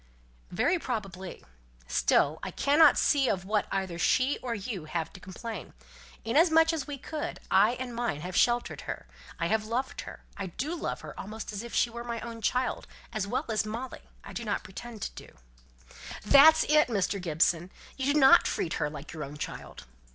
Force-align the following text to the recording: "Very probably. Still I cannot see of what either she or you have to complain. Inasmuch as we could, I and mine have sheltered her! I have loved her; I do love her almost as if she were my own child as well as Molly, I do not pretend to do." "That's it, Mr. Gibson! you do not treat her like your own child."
"Very 0.49 0.79
probably. 0.79 1.43
Still 1.87 2.39
I 2.41 2.49
cannot 2.49 2.97
see 2.97 3.29
of 3.29 3.45
what 3.45 3.67
either 3.71 3.99
she 3.99 4.39
or 4.41 4.55
you 4.55 4.85
have 4.85 5.13
to 5.13 5.19
complain. 5.19 5.73
Inasmuch 6.25 6.73
as 6.73 6.87
we 6.87 6.97
could, 6.97 7.39
I 7.51 7.73
and 7.75 7.93
mine 7.93 8.21
have 8.21 8.35
sheltered 8.35 8.81
her! 8.89 9.05
I 9.39 9.45
have 9.45 9.63
loved 9.67 10.01
her; 10.01 10.23
I 10.35 10.47
do 10.47 10.73
love 10.73 11.01
her 11.01 11.13
almost 11.19 11.53
as 11.53 11.61
if 11.61 11.75
she 11.75 11.91
were 11.91 12.03
my 12.03 12.19
own 12.21 12.41
child 12.41 12.87
as 13.13 13.27
well 13.27 13.45
as 13.49 13.63
Molly, 13.63 14.01
I 14.23 14.33
do 14.33 14.43
not 14.43 14.63
pretend 14.63 15.03
to 15.03 15.27
do." 15.27 15.35
"That's 16.25 16.63
it, 16.63 16.87
Mr. 16.87 17.21
Gibson! 17.21 17.69
you 17.95 18.11
do 18.11 18.19
not 18.19 18.43
treat 18.45 18.73
her 18.81 18.89
like 18.89 19.13
your 19.13 19.23
own 19.23 19.37
child." 19.37 19.85